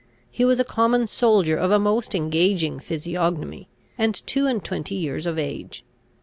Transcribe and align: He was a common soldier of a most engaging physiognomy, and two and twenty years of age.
He 0.31 0.43
was 0.43 0.59
a 0.59 0.63
common 0.63 1.05
soldier 1.05 1.55
of 1.55 1.69
a 1.69 1.77
most 1.77 2.15
engaging 2.15 2.79
physiognomy, 2.79 3.67
and 3.99 4.15
two 4.25 4.47
and 4.47 4.63
twenty 4.65 4.95
years 4.95 5.27
of 5.27 5.37
age. 5.37 5.83